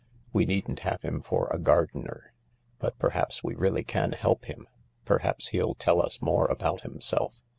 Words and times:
We 0.33 0.45
needn't 0.47 0.79
have 0.79 1.03
him 1.03 1.21
for 1.21 1.47
a 1.51 1.59
gardener. 1.59 2.33
But 2.79 2.97
perhaps 2.97 3.43
we 3.43 3.53
really 3.53 3.83
can 3.83 4.13
help 4.13 4.45
him. 4.45 4.67
Perhaps 5.05 5.49
he'll 5.49 5.75
tell 5.75 6.01
us 6.01 6.23
more 6.23 6.47
about 6.47 6.81
himself. 6.81 7.39